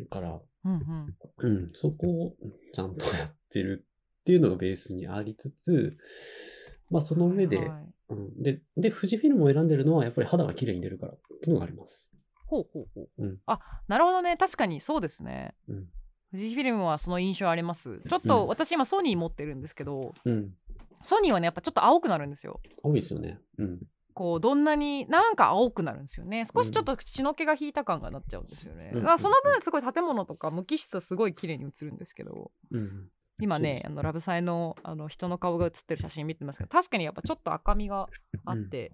[0.00, 2.32] だから、うんうんうん、そこを
[2.72, 3.86] ちゃんとやってる
[4.20, 5.96] っていうのがベースにありつつ、
[6.90, 12.10] まあその上で、はいはいうん、で、で、富士フィルムを選んでるのはやっぱり肌が綺麗に出るからっていうのがあります。
[12.46, 13.26] ほうほうほう、う。
[13.26, 13.38] ん。
[13.46, 14.36] あなるほどね。
[14.36, 15.54] 確かにそうですね。
[15.68, 15.88] うん。
[16.32, 18.00] 富士フィルムはその印象あります。
[18.08, 20.54] ちょっうんと私今ソニー持ってるんですけど、うん。
[21.02, 22.60] ソニーはねやっぱちょっと青くなるんですよ。
[22.82, 23.38] 多いですよね。
[23.58, 23.80] うん。
[24.14, 26.44] こうどんなになんか青くなるんですよね。
[26.52, 29.18] 少しちょっと血の気が引いた感がなっちゃうんですよね、うん。
[29.18, 32.50] その分すごい建物とか無機質はすごい綺麗に映るんですけど。
[32.70, 33.10] うん。
[33.40, 38.08] 今ねあのラブサイのあの人の顔が映ってる写真見てますけど確かにやっぱちょっと赤みが
[38.44, 38.92] あって、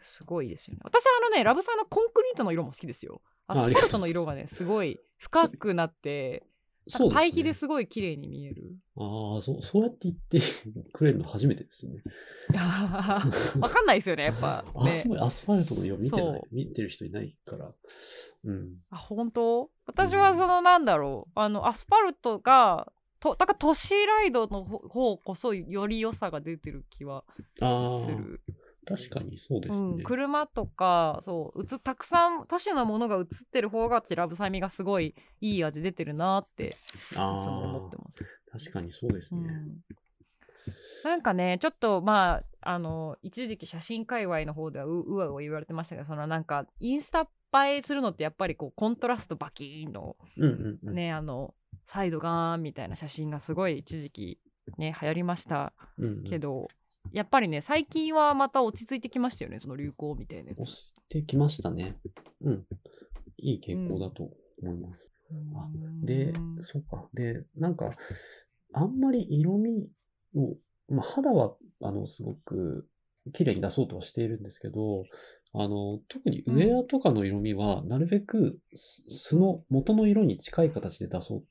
[0.00, 6.44] すごいですよね私はあのねラブサイのコンクリートの色も好きですよアスファルトの色がねすごい深くなって。
[7.12, 10.40] 対比ですごい綺麗に見えるああ、そう、そうやって言って
[10.92, 12.00] くれるの初めてですね。
[13.58, 16.40] わかんないですよねやっぱねアスファルトの色見てなそい。
[16.52, 17.72] 見てる人いないから。
[18.44, 18.76] うん。
[18.90, 19.68] あ本当？
[19.86, 22.92] 私はそのなんだろうあのアスファルトが
[23.30, 27.24] とだから都市ライドの方こそより良さが出てる気は
[27.56, 28.40] する、
[28.86, 30.04] 確かにそうですうん、ね。
[30.04, 36.70] 車とかそううつたくさん都市のものが映ってる方が私ラブサイミがすごいいい味出てるなってい
[37.12, 38.26] つあも思ってあ、ます。
[38.50, 39.40] 確かにそうですね。
[39.40, 39.96] うん
[41.04, 47.28] なんかねちょっとまああの一時期写真界隈の方ではううわうわ言われてましたけどそのなんかインスタ
[47.64, 50.46] 映えするのってやっぱりこうコントラストバキーンのうんう
[50.82, 50.94] んうん。
[50.94, 51.54] ね、あの
[51.86, 54.38] サイドガーンみたいな写真がすごい一時期
[54.78, 56.68] ね流行りましたうんうんけど、
[57.12, 60.60] やっぱりね最近はまた落ち着いてきましたよねその流行みたいなやつ。
[60.60, 61.96] 押してきましたね。
[62.42, 62.64] うん。
[63.38, 64.30] いい傾向だと
[64.62, 65.12] 思います。
[65.54, 65.68] あ
[66.02, 67.08] でうん、そうか。
[67.14, 67.90] で、なんか、
[68.72, 69.88] あんまり色味
[70.34, 70.56] を、
[70.88, 72.88] まあ、肌は、あの、すごく
[73.32, 75.04] 綺麗に出そうとはしているんですけど、
[75.52, 81.44] あの、特にウェアとかの色味は、なるべくす素の元の色に近い形で出そう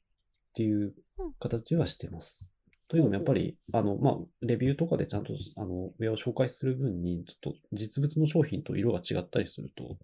[0.56, 0.94] っていう
[1.38, 2.54] 形はしてます。
[2.88, 9.98] というのもやっぱり、あの、まあ、レビューとかでちゃんと、あの、ウェアを紹介する分に、ちょっと実物の商品と色が違ったりすると、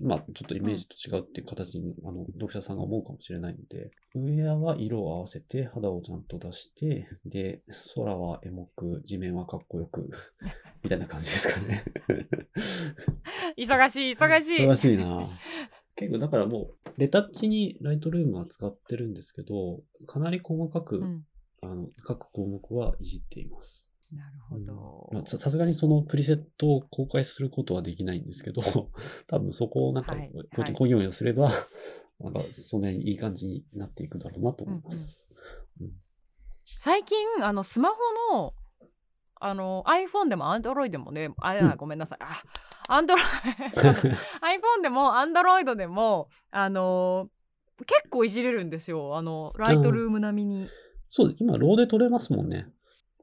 [0.00, 7.62] まあ、ちょっとイメージと違うっていう形に、あの、読者さんが思うかもしれないので、ウェアは色を合わせて、肌をちゃんと出して、で、
[7.96, 10.08] 空はエモく、地面はかっこよく、
[10.84, 11.84] みたいな感じですかね。
[13.58, 14.66] 忙しい忙しい。
[14.66, 15.28] 忙しいな
[15.96, 21.24] 結構だからもう、レタッチにライトルームは使ってるんですけど、かなり細かく、うん。
[21.62, 23.90] あの、各項目はいじっています。
[24.12, 28.62] なるほど、まあささすがにそのプリセットを公開することはできないんですけど、
[29.26, 30.72] 多分そこをなんかはいこい。
[30.72, 31.50] こういうをすれば、
[32.20, 35.26] なんかそんなにいい感じになっていくだろうなと思います。
[36.64, 37.96] 最近あのスマホ
[38.32, 38.54] の
[39.38, 41.76] あの iPhone でも Android でもねあ、うん。
[41.76, 42.18] ごめんなさい。
[42.22, 42.42] あ
[42.88, 43.16] Android
[43.76, 47.28] iPhone でも Android でもあの
[47.84, 49.16] 結構いじれるんですよ。
[49.16, 50.68] あのライトルーム並みに。
[51.10, 52.68] そう、今、ローで撮れますもんね。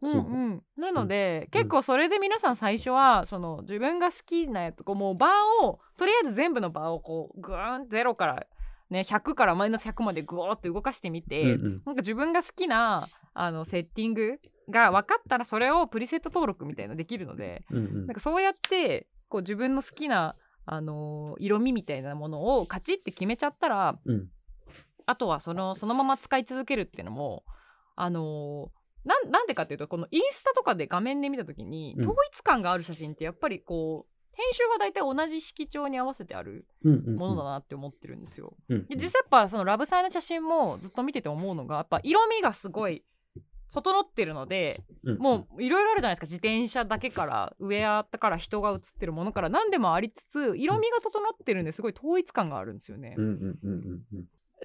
[0.02, 0.20] うんう
[0.56, 1.52] ん、なので、うん。
[1.52, 8.46] 結構それで皆さん最初はその自分が好きなやつこうもうバーをとりあえず全部のバーをこうグーン0から、
[8.90, 11.82] ね、100からマイナス100までグーって動かしてみて、うんうん。
[11.86, 18.08] なんか自分が好きなあのセッティングが分かったらそれをプリセット登録みたいなのできるのでうんうん。
[18.08, 24.30] なんかそうやってこう自分の好きな、あの色味みたいなものをカチッて決めちゃったらうん。
[25.08, 27.44] あとはそのそのまま使い続けるっていうのも
[27.98, 28.72] あの
[29.04, 32.04] なんなんでかっていうとこのインスタとかで画面で見た時に、うん。
[32.04, 37.16] 統一感がある写真ってやっぱりこう編集が大体同じ色調に合わせてあるうんうんうん。
[37.16, 38.56] ものだなって思ってるんですよ。
[38.70, 43.04] うんで実際やっぱそのラブサイの写真もずっと見てて思うのがやっぱ色味がすごい
[43.74, 53.16] 整ってるのでうんもういろいろあるじゃないですか自転車だけからウェアから人が写ってるものから何でもありつつ色味が整ってるんですごい統一感があるんですよね。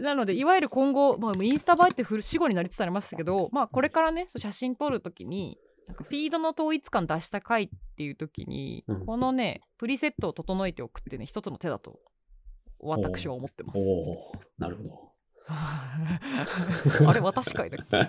[0.00, 11.98] なのでいわゆる今後、まあ、インスタ映えってフル死後になりつつありますけど、まあ、これからねそう写真撮るときになんかフィードの統一感出したかいっていう時に、うんこのねプリセットを整えておくっていうね一つの手だと
[12.80, 13.78] 私は思ってます。
[14.58, 15.07] なるほど。
[17.06, 17.96] あれ私会だっけ？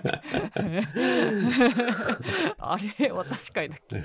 [2.58, 4.02] あれ私会だっけ？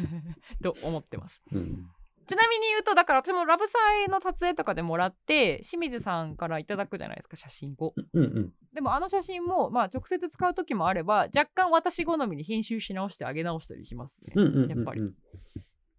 [0.62, 1.42] と思ってます。
[1.52, 1.90] うん
[2.26, 7.94] ちなみに言うとだから私もラブサイの撮影とかでもらって清水さんからいただくじゃないですか写真を。
[8.12, 14.34] うんうんでもあの写真もまあ直接使う時もあれば若干私好みに編集し直してあげ直したりしますね。
[14.36, 15.14] うんうんうんうんやっぱりうん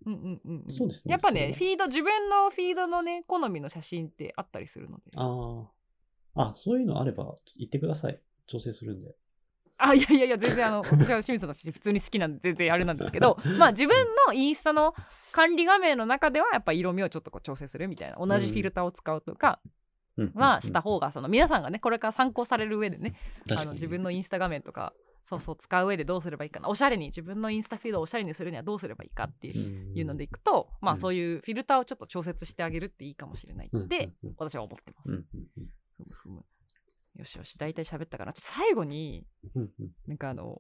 [0.06, 5.06] うんうんうんそうですねやっぱねフィード自分のフィードのね好みの写真ってあったりするので。
[5.16, 5.68] ああ。
[6.36, 8.20] あ、そういうのあれば言ってください。
[8.48, 9.16] 調整するんで。
[9.82, 13.96] あいやいやいや全然あの 私は清水さんの写真普通に好きなんで全然あれなんですけど まあ自分
[14.28, 14.94] のインスタの
[15.32, 19.62] 管理画面の中ではやっぱ色味をちょっとこう調整するみたいな同じフィルターを使うとか
[20.36, 23.16] はした方がその皆さんがねこれから参考される上でね
[23.58, 31.00] あの自分のインスタ画面とかそうそう使う上でどうすればいいかなおしゃれに自分のインスタフィードをおしゃれにするにはどうすればいいかっていう,、のでいくとまあうん。
[31.00, 35.24] そういうフィルターをちょっと調節してあげるっていいかもしれないって、私は思ってます。
[36.04, 36.46] ふむふむ。
[37.16, 38.34] よしよし大体喋ったかな。
[38.34, 39.26] ちょっと最後に
[40.08, 40.58] なんかあの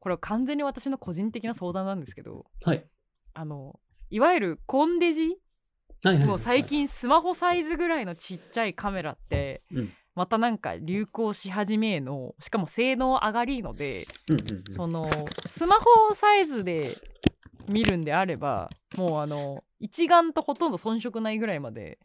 [0.00, 2.84] これは完全に私の個人的な相談なんですけどはい。
[3.32, 5.36] あのいわゆるコンデジ
[6.02, 9.92] はいはいはいもう最近スマホサイズぐらいのちっちゃいカメラってうん。
[10.16, 15.10] またなんか流行し始めのしかも性能上がりのでうんうんうんその
[15.50, 16.96] スマホサイズで
[17.68, 21.98] 見るんであればもうあの一眼とほとんど遜色ないぐらいまで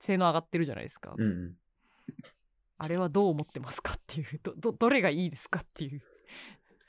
[0.00, 1.54] 性能上がってるじゃないですか、うんうん
[2.78, 6.02] あれはどう思ってますかっていうどどどれがいいですかっていう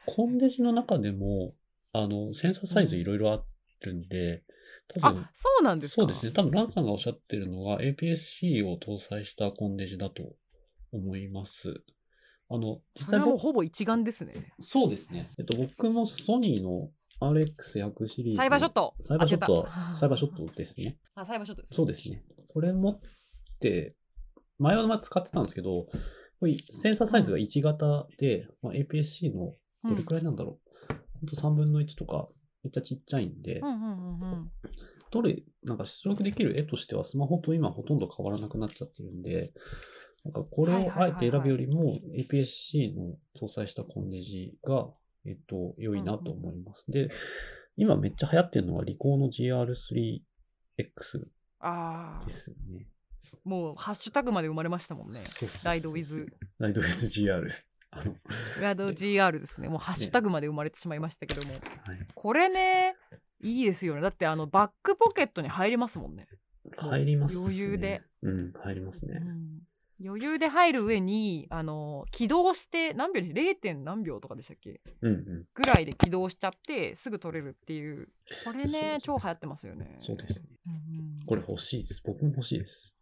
[0.05, 1.53] コンデジの中でも、
[1.93, 3.43] あの、センサーサイズいろいろあ
[3.81, 4.43] るんで、
[4.87, 6.01] 多分あ、そうなんですか？
[6.01, 6.31] そうですね。
[6.33, 10.35] 多分ランさんがおっしゃってるのが APS-C を搭載したコンデジだと
[10.91, 11.83] 思います。
[12.49, 15.29] あの、実それはもほぼ一眼ですねそうですね。
[15.39, 16.89] えっと、僕もソニーの
[17.21, 18.37] RX100 シリーズ。
[18.37, 20.97] サイバーショットサイバーショットあ出たサイバーショットですね。
[21.15, 22.23] あサイバーショットですそうですね。
[22.49, 22.99] これ持っ
[23.59, 23.95] て、
[24.63, 25.87] 前はまあ使ってたんですけど、
[26.39, 30.93] これセンサーサイズが1型で、まあ、APS-C のどれくらいなんだろう。
[31.21, 32.27] ほんと3分の1とか、
[32.63, 33.85] めっちゃちっちゃいんで、うんうんう
[34.25, 34.51] んうん
[35.11, 39.53] どれ、なんか出力できる絵としてはスマホと今ほとんど変わらなくなっちゃってるんで、
[40.25, 44.87] なんかこれをあえて選ぶよりも APS-C の搭載したコンデジが、
[45.27, 46.89] えっと、良いなと思います。
[46.89, 47.09] で、
[47.77, 51.27] 今めっちゃ流行ってるのはリコーの GR3X
[51.59, 52.87] ああですね。
[53.43, 55.19] もうハッシュタグまで生まれましたもんね
[55.63, 56.27] ライドウィズ
[56.59, 57.47] ライドウィズ GR。
[57.91, 58.15] あの、
[58.59, 61.61] ライド GR ですねもうハッシュタグまで生まれてしまいましたけどもはい、
[62.13, 62.95] これね
[63.41, 66.27] いいですよねだってあのバックポケットに入りますもんね、
[66.77, 67.41] 入ります、ね。
[67.41, 68.01] 余裕で。
[68.21, 69.19] うん、入りますね。
[69.21, 69.59] うん
[70.05, 73.55] 余裕で入る上にあの起動して何秒で 0.
[73.55, 74.81] 点何秒とかでしたっけ？
[75.01, 75.45] うんうん。
[75.53, 78.09] ぐらいで起動しちゃってすぐ取れるっていう
[78.43, 80.45] これね超流行ってますよねそうですね。
[80.65, 80.75] うんう
[81.21, 82.01] んこれ欲しいです。
[82.03, 82.93] 僕も欲しいです。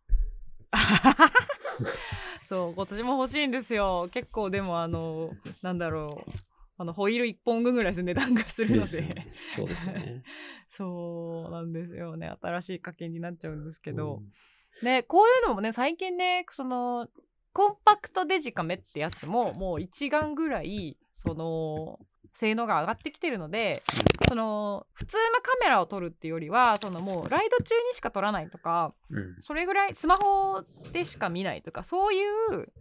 [2.48, 4.10] そう今年も欲しいんですよ。
[4.12, 5.32] 結構でもあの
[5.62, 6.32] なんだろう。
[6.78, 9.02] あのホイール1本分ぐらいで値段がするので。
[9.02, 10.24] ねそうですよね。
[10.68, 12.34] そうなんですよね。
[12.42, 14.20] 新しい家計になっちゃうんですけど、う
[14.84, 14.86] ん。
[14.86, 17.08] ねこういうのもね最近ねその
[17.54, 22.00] コンパクトデジカメってやつももう一眼ぐらいその
[22.34, 23.82] 性能が上がってきてるので
[24.28, 30.64] その普通のカメラを撮るっていうよりはそのもうライド中にしか撮らないとかうんそれぐらいスマホ
[30.94, 32.72] でしか見ないとかそういう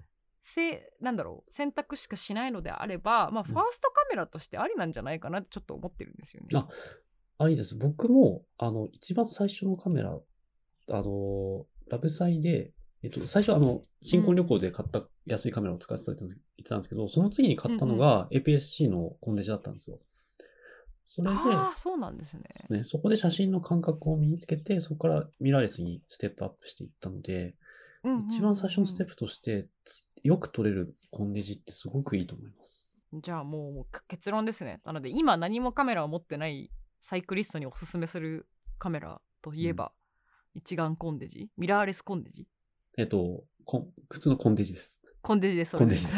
[0.42, 6.48] せなんだろう選択しかしないのであれば、まあ、ファーストカメラとしてありなんじゃないかなってちょっと思ってるんですよね。
[6.56, 6.66] あ
[7.40, 7.74] あ、いいです。
[7.74, 10.22] 僕も、あの、一番最初のカメラ、あ
[10.92, 19.98] の、ラブサイで、えっと、最初、あの、新婚旅行で買った安いカメラを使ってたって言ってたんですけど、その次に買ったのが APS-C のコンデジだったんですよ。
[21.06, 21.36] それで、
[21.74, 22.42] そうなんですね。
[22.68, 32.88] ね、そこで写真の感覚を身につけて、そこからミラーレスにステップアップしていったので、うんうんうんうん一番最初のステップとして、つよく撮れるコンデジってすごくいいと思います。
[33.12, 34.80] じゃあもう結論ですね。
[34.86, 36.70] なので今何もカメラを持ってない
[37.02, 38.46] サイクリストにおすすめする
[38.78, 39.92] カメラといえば、
[40.54, 41.50] 一眼コンデジ？
[41.58, 42.46] ミラーレスコンデジ？
[42.96, 43.44] えっと、
[44.08, 44.99] 普通のコンデジです。
[45.22, 45.72] コンデジです。
[45.72, 46.10] それです。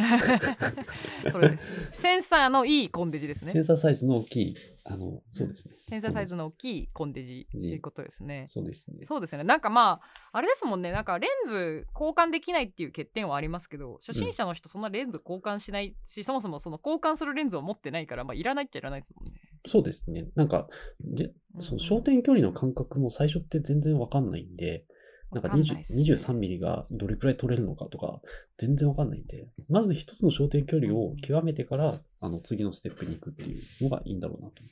[1.33, 2.01] それです。
[2.01, 3.59] センサーのいいコンデジですねセ。
[3.59, 5.75] ンサーサイズの大きい、あの、そうですね。
[5.89, 8.45] センサーサイズの大きいコンデジっていうことですね。
[8.49, 9.05] そうですね。
[9.07, 9.45] そうですよね。
[9.45, 10.93] なんかまあ、あれですもんね。
[10.93, 19.41] なんかレンズ交換できないっていう欠点はありますけど、初心者の人そんなレンズ交換しないし、そもそもその交換するレンズを持ってないから、まあいらないっちゃいらないですもんね。
[19.67, 20.27] そうですね。
[20.37, 20.69] なんか、
[21.01, 24.85] でその焦点距離の感覚も最初って全然わかんないんで、
[25.33, 28.21] なんかわん20ないっすね23ミリがどれくらい取れるのかとか、
[28.59, 34.63] 全然わかんないんで、まず一つの焦点距離を極めてから、あの、次のステップに行くっていうのがいいんだろうなと。
[34.63, 34.69] な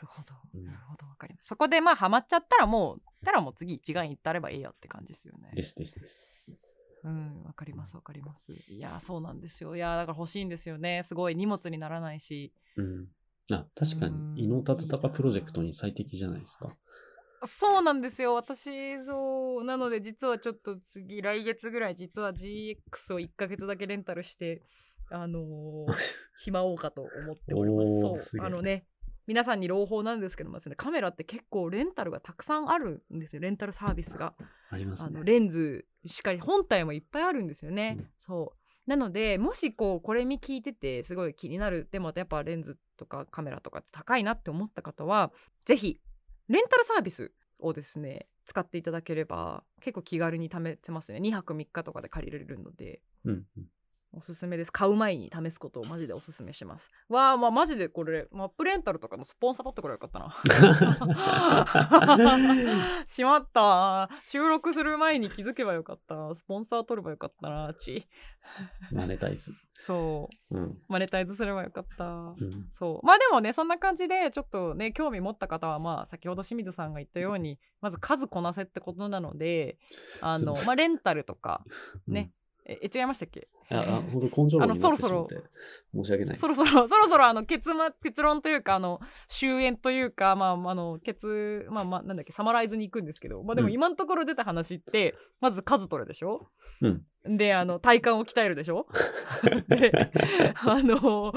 [0.00, 0.28] るほど。
[0.54, 1.48] うんなるほど、わかります。
[1.48, 5.50] そこでまあハマっちゃったらもう、たらもう次一眼行ったればいいやって感じですよね。
[5.54, 6.34] ですですです。
[7.04, 8.52] うん、わかりますわかります。
[8.68, 9.74] いや、そうなんですよ。
[9.74, 11.02] いや、だから欲しいんですよね。
[11.04, 12.52] すごい荷物にならないし。
[12.76, 13.08] うん。
[13.50, 16.76] あ、確かうんに、伊能忠敬プロジェクトに最適じゃないですか。
[17.44, 18.34] そうなんですよ。
[18.34, 19.64] 私、そう。
[19.64, 24.62] なので、実はちょっと次、来月ぐらい、実は GX を1ヶ月だけレンタルして、
[25.10, 25.94] あのー
[26.36, 28.00] しまおうかと思っております。
[28.30, 28.44] そう。
[28.44, 28.86] あのね、
[29.26, 33.42] 皆さんに朗報なんですけどもですね、カメラって結構レンタルがたくさんあるんですよ。
[33.42, 34.34] レンタルサービスが。
[34.70, 35.24] ありますねあの。
[35.24, 37.96] レンズしっかり本体もいっぱいあるんですよね。
[37.98, 45.30] うんそうなのでもしこうこれ見聞いててすごい気になるでもやっぱレンズとかカメラとか高いなって思った方は
[45.64, 46.00] ぜひ
[46.52, 53.64] レンタルサービスをですね使っていただければ結構気軽に貯めてますね2泊3日とかで借りれるのでうんうん。
[54.14, 54.72] おすすめです。
[54.72, 56.90] 買う前に試すことをマジでおすすめします。
[57.08, 60.36] わあまあマジでこれマップレンタルとかのスポンサー取ってくればよかったな。
[63.06, 64.10] しまった。
[64.26, 66.34] 収録する前に気づけばよかった。
[66.34, 68.06] スポンサー取ればよかったなち。
[68.92, 69.52] マネタイズ。
[69.74, 70.58] そう。
[70.58, 70.78] うん。
[70.88, 72.04] マネタイズすればよかった。
[72.04, 72.68] うん。
[72.72, 73.06] そう。
[73.06, 79.78] まあでもねそんな感じでちょっとね興味持った方はまあ先ほど清水さんが言ったようにまず数こなせってことなので
[80.20, 81.64] あのすまあレンタルとか
[82.06, 83.48] ねええ違いましたっけ？
[83.70, 83.76] うん。
[83.76, 85.48] あ、あ本当根性論になってあのそろそろしまって
[85.94, 86.36] 申し訳ない。
[86.36, 96.48] そろそろ そろそろあの結末結論というかあの終焉というかまああの結まあまあなんだっけサマライズに行くんですけどまあでもうん今のところ出た話って、まず数取れでしょ？
[96.80, 97.36] うん。
[97.36, 98.86] であの体幹を鍛えるでしょ？
[99.68, 99.92] で
[100.54, 101.32] あの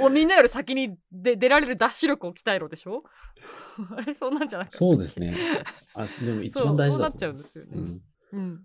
[0.00, 3.02] おみんなより先にで出られるダッシュ力を鍛えろでしょ？
[3.96, 5.34] あれそうなんじゃないそうですね。
[5.94, 6.98] あ、でも一番大事だと思います。
[6.98, 8.02] そうそうなっちゃうんですよねうん、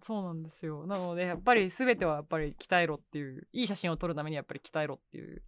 [0.01, 0.85] そうなんですよ。
[0.87, 5.41] なので、やっぱり全てはやっぱり鍛えろっていう、いい写真を撮るためにやっぱり鍛えろっていう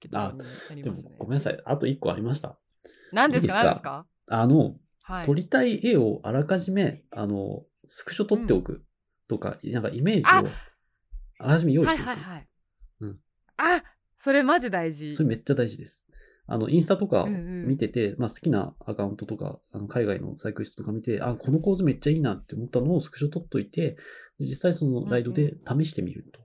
[0.00, 0.82] 結論になうん。
[0.82, 1.16] でもりますね。
[1.18, 1.62] ごめんなさい。
[1.64, 2.58] あと一個ありました。
[3.12, 3.54] 何ですか？
[3.54, 3.64] いいですか？
[3.64, 4.06] 何ですか？
[4.28, 5.26] あの、はい。
[5.26, 8.84] 撮りたい絵をあらかじめ、あの、スクショ撮っておく
[9.28, 10.46] とか、なんかイメージあを
[11.38, 12.08] あらかじめ用意はしておく。
[12.08, 12.48] いはいはい。
[13.00, 13.18] うん
[13.60, 13.82] あ
[14.18, 15.14] それマジ大事。
[15.14, 16.02] それめっちゃ大事です。
[16.48, 17.68] あの、インスタとかうんうん。
[17.68, 23.96] 見てて、まあ好きなアカウントとか、あの海外のサイクリストとか見て、あ、この構図めっちゃいいなって思ったのをスクショ撮っといて、
[24.40, 26.40] 実際そのライドで試してみると。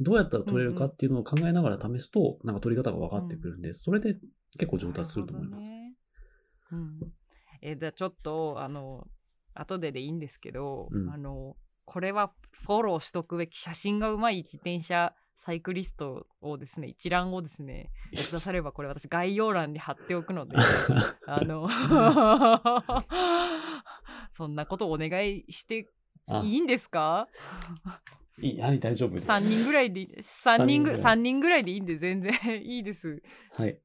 [0.00, 4.16] どうやったら撮れるかっていうのを考えながら試すと、なんか撮り方が分かってくるんで、それで
[4.58, 5.70] 結構上達すると思います。
[5.70, 5.94] ね。
[6.72, 7.00] うん、
[7.62, 9.06] えじゃあちょっとあの
[9.54, 11.10] 後ででいいんですけど、うん。
[11.10, 12.32] あのこれは
[12.66, 20.54] フォローしとくべき写真がうまい自転車サイクリストをですね一覧をですねくださればこれ私概要欄に貼っておくので
[21.26, 21.66] あの
[24.30, 25.88] そんなことお願いして
[26.26, 27.28] あいいんですか？
[28.38, 29.28] いい、はい、大丈夫です。
[29.28, 32.32] 3人ぐらいで3人ぐ三人ぐらい三人ぐらいでいいんで全然
[32.62, 33.22] いいです
[33.52, 33.78] はい。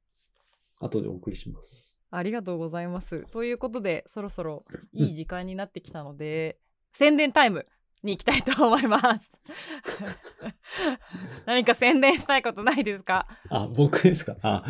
[0.82, 2.02] 後でお送りします。
[2.12, 3.26] ありがとうございます。
[3.32, 6.60] ということで、そろそろいい時間になってきたので、
[6.94, 7.66] 宣伝タイム
[8.06, 9.32] に行きたいと思います。
[11.46, 13.28] 何か宣伝したいことないですか？
[13.50, 14.36] あ、僕ですか？
[14.42, 14.64] あ、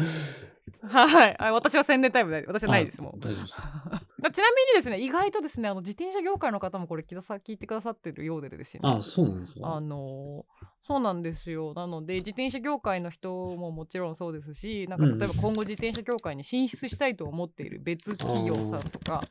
[0.87, 1.53] はいあ。
[1.53, 2.45] 私は宣伝タイムない。
[2.45, 3.19] 私はないですもん。
[3.19, 3.61] 大丈夫です。
[4.31, 8.81] ちなみにですね、意外とですね、あの自転車業界の方もこれ聞いたさ聞いてくださってるようでですね。
[8.83, 10.45] あ、そうなんですあかの
[10.87, 19.21] そうなんですよなので自転車業界の人ももちろんそうですしなんかうん例えば今後自転車業界に進出したいと思っている別企業さんとか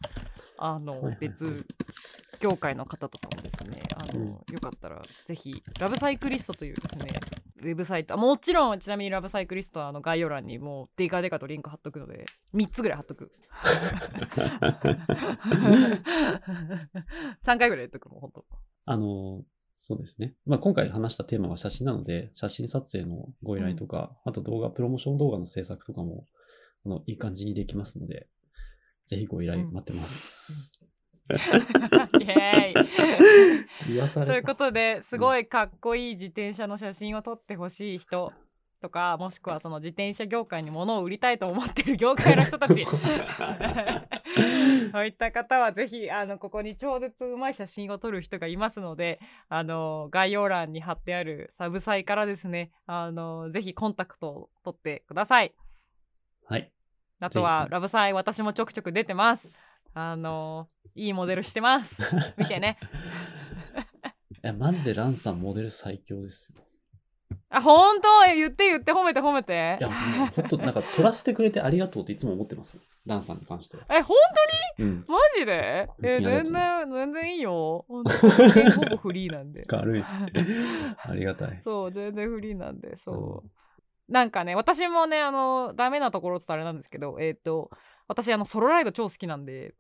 [0.59, 1.67] あの、はいはいはい別
[2.41, 7.07] 業界の方とかもですねあの、うんよかったらぜひラブサイクリストというですね
[7.65, 8.15] ウェブサイト。
[8.15, 13.33] あもちろんちなみにラブサイクリストはあの概要欄にもうデカデカとリンク貼っとくので3つぐらい貼っとく。
[17.45, 18.45] 3回ぐらいやっとくもうほんと。
[18.87, 19.45] あの、
[19.87, 20.35] そうですね。
[20.47, 26.27] まあ、今回話したテーマは写真なので、写真撮影のご依頼とか、あと動画、プロモーション動画の制作とかも、
[26.87, 28.29] あの、いい感じにできますので、
[29.07, 30.73] ぜひご依頼待ってます。
[31.31, 31.35] イ
[32.25, 32.85] エーイ
[33.89, 34.33] 言わされた。
[34.33, 38.33] ということですごいかっこいい自転車の写真を撮ってほしい人
[38.85, 42.85] とかもしくはその自転車業界に物を売りたいと思ってる業界の人たち
[44.93, 55.55] そういった方はぜひあのここに超絶うまい写真を撮る人がいますのであの概要欄に貼ってあるサブサイからですねあのぜひコンタクトを取ってください。
[56.47, 56.71] はい。
[57.21, 59.51] あとはラブサイ私もちょくちょく出てます。
[59.95, 62.03] あのいいモデルしてます。
[62.37, 62.79] 見てね。
[64.45, 66.61] いや、マジでランさんモデル最強ですよ。
[67.49, 68.09] あ本当？
[68.35, 69.95] 言って言って褒めて褒めていや、も
[70.27, 72.83] うほんと、なんか撮らせてくれてありがとうっていつも思ってますもん。
[73.07, 73.85] ランさんに関しては。
[73.91, 74.17] え本
[74.79, 75.05] うん。
[75.07, 75.89] 当マジで？
[76.03, 78.11] え全然全然いいよ本当
[78.63, 80.05] に ほぼフリーなんで軽い。
[80.05, 81.61] ありがたい。
[81.65, 87.71] そう全然フリーなんでそう、なんかね私もねあのダメなところって言ったらあれなんですけどえっ、と
[88.09, 89.75] 私あのソロライド超好きなんで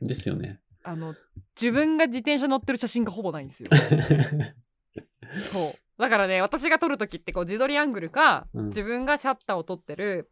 [0.00, 0.60] ですよね。
[0.82, 1.14] あの
[1.60, 3.68] 自分が自転車乗ってる写真がほぼないんですよ。
[5.52, 5.74] そう。
[5.98, 8.66] だからね私が撮る時ってこう自撮りアングルか、うん。
[8.66, 10.30] 自分がシャッターを撮ってる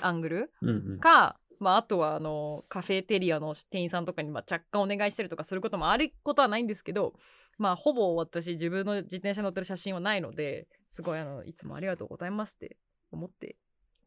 [0.00, 1.00] アングルうんうん。
[1.00, 7.14] か、まあ、あとはあのカフェテリアの店員さんとかにまあ若干お願いしたりとかすることもあることはないんですけど
[7.58, 12.76] まあほぼ私自分の自転車乗ってる写真はないのですごいあのいつもありがとうございますって
[13.10, 13.56] 思って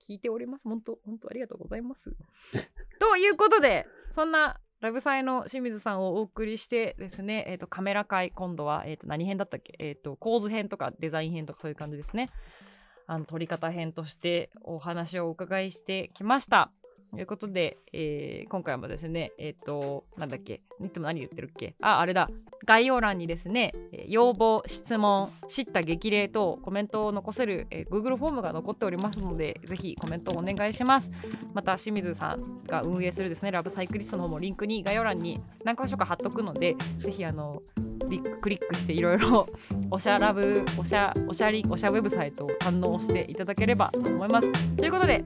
[0.08, 0.68] 聞いております。
[0.70, 2.16] 本当本当ありがとうございます。
[3.00, 12.30] ということでそんなラブサイの清水さんをお送りしてですね、えー、とカメラ会今度は、えー、と何編だったっけ、えー、と構図編とかデザイン編とかそういう感じですね。
[13.08, 16.72] あの撮り方編としてお話をお伺いしてきました。
[17.14, 21.76] ということで、えー今回もですね、えっ、と、なんだっけ、いつも何言ってるっけ？
[21.82, 22.30] あ、あれだ、
[22.66, 23.74] 概要欄にですね、
[24.08, 31.12] 要望、質問、知った激励等、コメントを残せる、えー Google フォームが残っておりますので、ぜひコメントをお願いします。
[31.54, 37.62] また、清水さんが運営するですね、ラブサイクリストの方もリンクに概要欄に何箇所か貼っとくので、ぜひ、あの、
[38.02, 39.48] クリッククリックしていろいろ
[39.92, 44.76] おしゃラブおしゃおしゃりおしゃウェブサイトを堪能していただければと思います。
[44.78, 45.26] ということで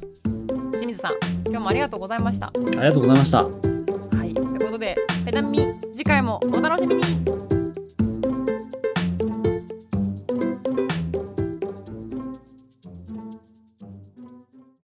[0.72, 1.12] 清水さん
[1.48, 2.48] 今日もありがとうございました。
[2.48, 3.44] ありがとうございました。
[3.44, 3.50] は
[4.26, 4.96] いということで
[5.26, 5.60] ペダミ
[5.94, 7.61] 次回もお楽しみに